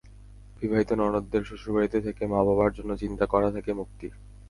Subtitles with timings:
[0.59, 4.07] বিবাহিত ননদদের শ্বশুর বাড়িতে থেকে মা-বাবার জন্য চিন্তা করা থেকে মুক্তি।